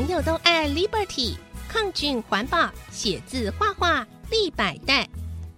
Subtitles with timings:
[0.00, 1.36] 朋友都爱 Liberty，
[1.68, 5.06] 抗菌环保，写字画画立百代，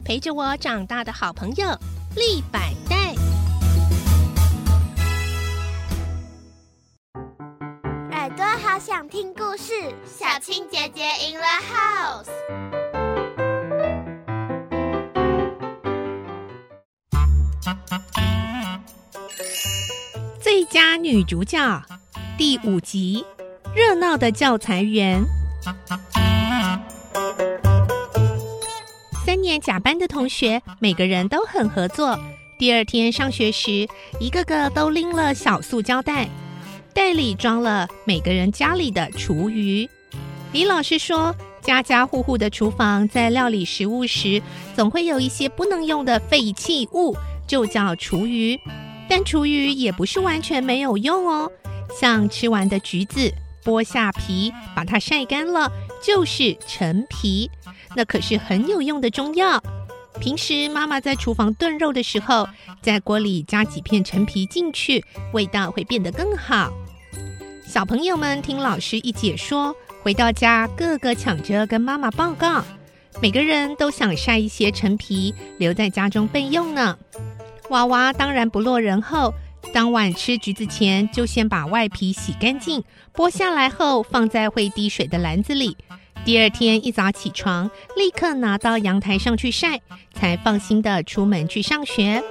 [0.04, 1.64] 陪着我长大的好朋友
[2.16, 3.14] 立百代。
[8.10, 12.26] 耳朵好想听故事，小青姐姐 in the house。
[20.40, 21.80] 最佳女主角
[22.36, 23.24] 第五集：
[23.74, 25.24] 热闹的教材园。
[29.24, 32.18] 三年甲班的同学，每个人都很合作。
[32.58, 33.88] 第二天上学时，
[34.20, 36.28] 一个个都拎了小塑胶袋，
[36.92, 39.88] 袋里装了每个人家里的厨余。
[40.52, 44.42] 李老师说，家家户户的厨房在料理食物时，
[44.76, 48.60] 总会有一些不能用的废弃物，就叫厨余。
[49.08, 51.50] 但厨余也不是完全没有用哦，
[51.98, 53.32] 像吃完的橘子，
[53.64, 55.70] 剥下皮，把它晒干了，
[56.02, 57.50] 就是陈皮，
[57.94, 59.62] 那可是很有用的中药。
[60.20, 62.46] 平时妈妈在厨房炖肉的时候，
[62.82, 66.70] 在锅里加几片陈皮进去，味道会变得更好。
[67.66, 72.62] 小朋友们听老师一解说，回到家个个抢着跟妈妈报告，
[73.22, 76.98] 每个人都想晒一些陈皮留在家中备用呢。
[77.70, 79.32] 娃娃当然不落人后，
[79.72, 85.76] 当晚吃橘子前就先把外皮洗干净，剥下来后放在会滴水的篮子里。
[86.24, 89.80] 第二天一早起床，立刻拿到阳台上去晒，
[90.12, 92.22] 才放心的出门去上学。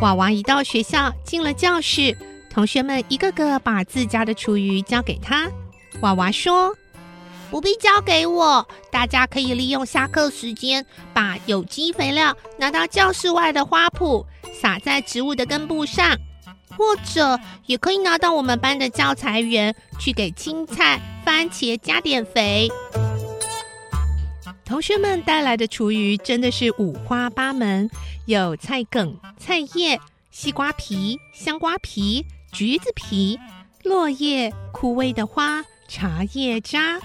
[0.00, 2.16] 娃娃一到学校，进了教室，
[2.50, 5.50] 同学们一个个把自家的厨余交给他。
[6.00, 6.76] 娃娃说。
[7.52, 14.24] 不必交给我，大家可以利用下课时间，把有机肥料拿到教室外的花圃，
[14.58, 16.16] 撒在植物的根部上，
[16.70, 22.70] 或者也可以拿到我们班的教材园，去给青菜、番茄加点肥。
[24.64, 27.90] 同学们带来的厨余真的是五花八门，
[28.24, 30.00] 有菜梗、菜叶、
[30.30, 33.38] 西瓜皮、香瓜皮、橘子皮、
[33.82, 36.98] 落叶、枯萎的花、茶叶渣。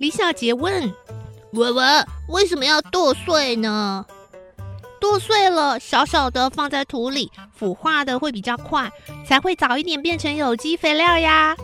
[0.00, 0.90] 李小杰问
[1.52, 4.06] ：“文文，为什么要剁碎呢？
[4.98, 8.90] 剁碎了，小小的放在土里，腐化的会比较快，
[9.26, 11.54] 才会早一点变成有机肥料呀。”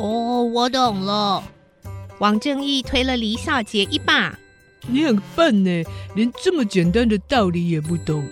[0.00, 1.44] 哦，我懂了。
[2.18, 4.34] 王正义推了李小杰一把
[4.88, 5.84] ：“你很笨呢，
[6.14, 8.26] 连这么简单的道理也不懂。”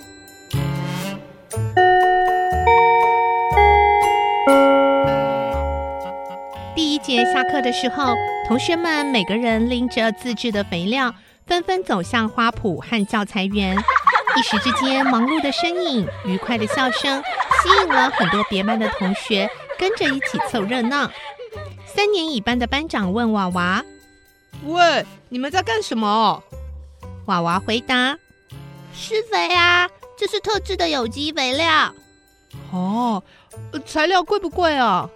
[6.74, 8.16] 第一节下课的时候，
[8.48, 11.14] 同学们每个人拎着自制的肥料，
[11.46, 13.76] 纷纷走向花圃和教材园。
[14.36, 17.22] 一时之间，忙碌的身影、愉快的笑声，
[17.62, 19.48] 吸引了很多别班的同学
[19.78, 21.08] 跟着一起凑热闹。
[21.86, 23.84] 三年乙班的班长问娃娃
[24.66, 26.42] ：“喂，你们在干什么？”
[27.26, 28.18] 娃娃回答
[28.92, 31.94] ：“施肥啊，这是特制的有机肥料。”
[32.72, 33.22] 哦，
[33.86, 35.08] 材料贵不贵啊？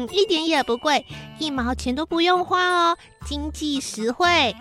[0.00, 1.04] 嗯，一点也不贵，
[1.38, 2.96] 一毛钱都不用花哦，
[3.26, 4.54] 经济实惠。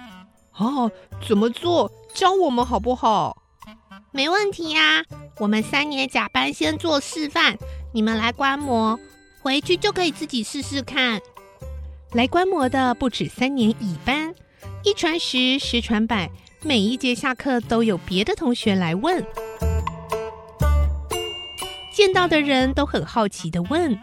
[0.57, 0.91] 哦，
[1.25, 1.89] 怎么做？
[2.13, 3.41] 教我们好不好？
[4.11, 5.03] 没问题呀，
[5.38, 7.57] 我们三年甲班先做示范，
[7.94, 8.99] 你们来观摩，
[9.41, 11.22] 回去就可以自己试试看。
[12.11, 14.35] 来观摩的不止三年乙班，
[14.83, 16.29] 一传十，十传百，
[16.63, 19.25] 每一节下课都有别的同学来问，
[21.94, 23.97] 见到的人都很好奇的问。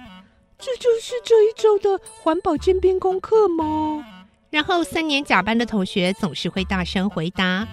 [0.58, 4.04] 这就是这一周的环保尖兵功课吗？
[4.50, 7.66] 然后三年甲班的同学总是会大声回答：“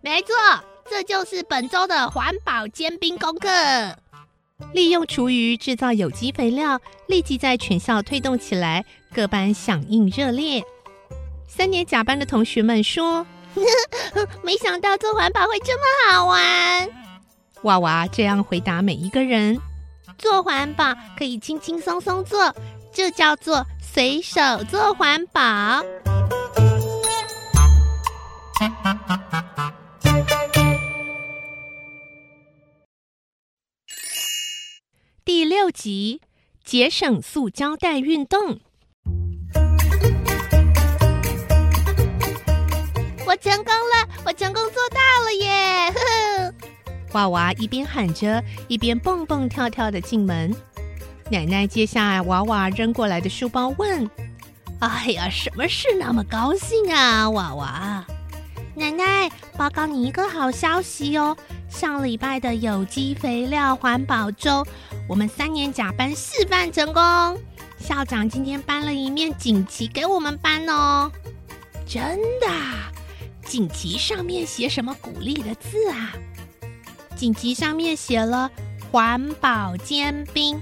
[0.00, 0.34] 没错，
[0.88, 3.48] 这就是本周的环保尖兵功课。”
[4.72, 10.62] 利用厨余制造有机肥料，立即在全校推动起来，各班响应热烈。
[11.46, 13.26] 三年甲班的同学们说
[14.42, 16.88] ：“没想到做环保会这么好玩。”
[17.62, 19.60] 娃娃这样回答每一个人。
[20.18, 22.54] 做环保可以轻轻松松做，
[22.92, 25.82] 这叫做随手做环保。
[35.24, 36.20] 第六集：
[36.64, 38.60] 节省塑胶袋运动。
[43.26, 44.08] 我成功了！
[44.24, 45.92] 我成功做到了耶！
[45.92, 46.27] 呵呵。
[47.18, 50.54] 娃娃一边喊着，一边蹦蹦跳跳的进门。
[51.28, 54.08] 奶奶接下娃娃扔过来的书包，问
[54.78, 58.06] ：“哎呀，什么事那么高兴啊，娃娃？”
[58.76, 61.36] 奶奶，报告你一个好消息哦！
[61.68, 64.64] 上礼拜的有机肥料环保周，
[65.08, 67.02] 我们三年甲班示范成功。
[67.80, 71.10] 校长今天颁了一面锦旗给我们班哦。
[71.84, 72.46] 真的？
[73.44, 76.12] 锦旗上面写什么鼓励的字啊？
[77.18, 78.48] 锦旗上面写了
[78.92, 80.58] “环保尖兵”，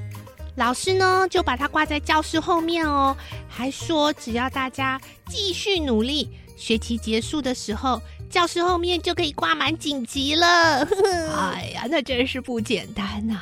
[0.56, 3.14] 老师呢就把它挂在教室后面哦，
[3.46, 4.98] 还说只要大家
[5.28, 8.00] 继续努力，学期结束的时候。
[8.28, 10.46] 教室后面就可以挂满锦旗了。
[11.36, 13.40] 哎呀，那真是不简单呐！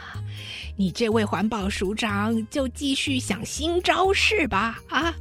[0.76, 4.78] 你这位环保署长就继续想新招式吧。
[4.90, 5.12] 啊，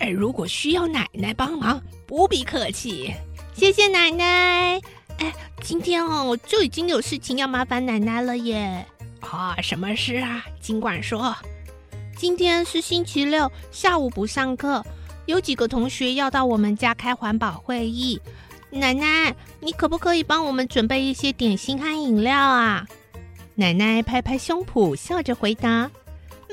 [0.00, 3.14] 哎，如果需要奶奶帮忙，不必客气。
[3.54, 4.80] 谢谢奶奶。
[5.18, 5.32] 哎，
[5.66, 8.86] 今天哦，就已经有事情要麻烦奶奶了耶。
[9.18, 10.46] 啊，什么事啊？
[10.60, 11.36] 尽管说。
[12.16, 14.86] 今天是星期六，下午不上课，
[15.26, 18.20] 有几个同学要到我们家开环保会议。
[18.70, 22.86] 奶奶，你可不可以帮我们准备一些点心和饮料啊？
[23.56, 25.90] 奶奶拍拍胸脯，笑着回答：“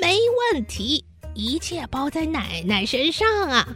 [0.01, 0.18] 没
[0.54, 1.06] 问题，
[1.36, 3.68] 一切包在奶奶身上啊。”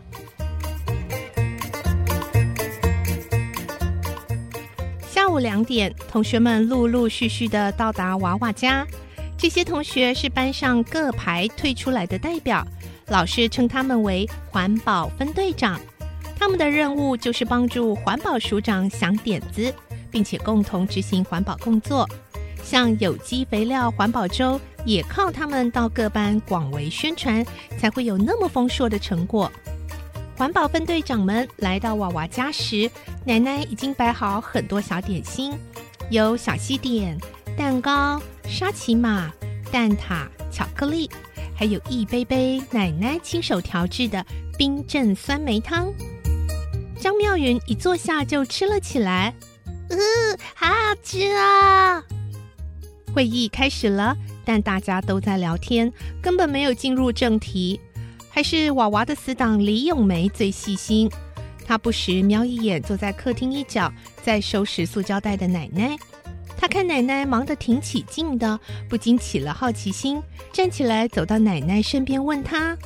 [5.27, 8.87] 下午两点，同学们陆陆续续的到达娃娃家。
[9.37, 12.65] 这些同学是班上各排退出来的代表，
[13.07, 15.77] 老师称他们为环保分队长。
[16.39, 19.73] 他们的任务就是帮助环保署长想点子，
[20.09, 22.07] 并且共同执行环保工作。
[22.63, 27.45] 像有机肥料环保周，也靠他们到各班广为宣传，
[27.77, 29.51] 才会有那么丰硕的成果。
[30.37, 32.87] 环保分队长们来到娃娃家时，
[33.25, 35.51] 奶奶已经摆好很多小点心，
[36.11, 37.17] 有小西点、
[37.57, 39.33] 蛋糕、沙琪玛、
[39.71, 41.09] 蛋挞、巧克力，
[41.55, 44.23] 还有一杯杯奶奶亲手调制的
[44.55, 45.91] 冰镇酸梅汤。
[46.99, 49.33] 张妙云一坐下就吃了起来，
[49.89, 49.97] 嗯，
[50.53, 52.03] 好好吃啊！
[53.11, 55.91] 会议开始了，但大家都在聊天，
[56.21, 57.81] 根本没有进入正题。
[58.37, 61.09] 还是娃娃的死党李咏梅最细心，
[61.65, 63.91] 她不时瞄一眼坐在客厅一角
[64.21, 65.97] 在收拾塑胶袋的奶奶。
[66.55, 70.21] 她看奶奶忙得挺起劲的，不禁起了好奇心，
[70.53, 72.77] 站起来走到奶奶身边，问她：“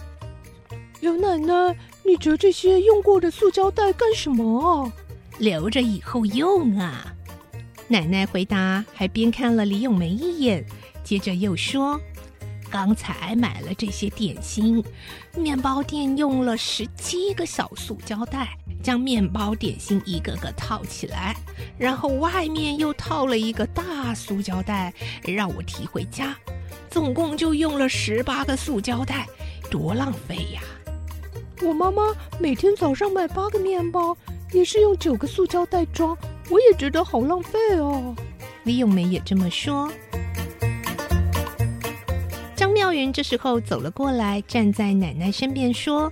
[1.01, 1.75] 刘奶奶。”
[2.07, 4.89] 你折这些用过的塑胶袋干什么？
[5.37, 7.13] 留着以后用啊！
[7.89, 10.65] 奶奶回答，还边看了李咏梅一眼，
[11.03, 11.99] 接着又说
[12.71, 14.81] ：“刚才买了这些点心，
[15.35, 21.35] 面包店用了十七个小塑胶袋，将面包点心一个个套起来，
[21.77, 26.33] 然后外面又套了一个大塑胶袋，让我提回家，
[26.89, 29.27] 总共就用了十八个塑胶袋，
[29.69, 30.61] 多浪费呀！”
[31.61, 32.01] 我妈妈
[32.39, 34.15] 每天早上买八个面包，
[34.53, 36.17] 也是用九个塑胶袋装，
[36.49, 38.15] 我也觉得好浪费哦。
[38.63, 39.91] 李咏梅也这么说。
[42.93, 46.11] 云这时候走了过来，站在奶奶身边说：“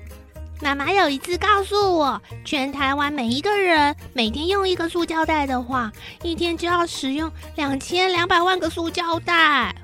[0.62, 5.92] 妈妈有一次告诉我，全台湾每一个人每天用一个塑胶袋的话，
[6.24, 9.76] 一天就要使用两千两百万个塑胶袋。”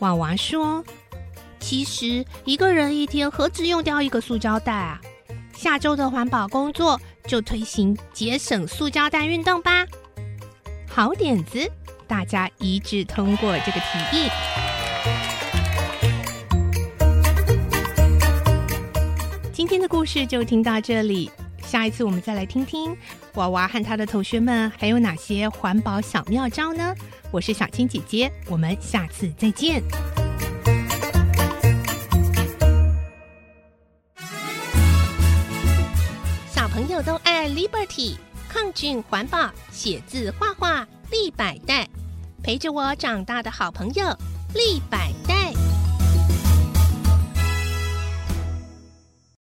[0.00, 0.84] 娃娃说。
[1.60, 5.00] 其实一个人一天何止用掉一个塑胶袋啊？
[5.56, 9.86] 下周的环保工作就推行节省塑胶袋运动吧。
[10.86, 11.66] 好点子，
[12.06, 14.28] 大家一致通过这个提议。
[20.04, 21.30] 故事就听到这里，
[21.66, 22.94] 下一次我们再来听听
[23.36, 26.94] 娃娃和他的同学们还有哪些环保小妙招呢？
[27.30, 29.82] 我是小青姐姐，我们下次再见。
[36.50, 41.88] 小朋友都爱 Liberty，抗菌环保，写字画画立百代，
[42.42, 44.14] 陪着我长大的好朋友
[44.52, 45.43] 立百代。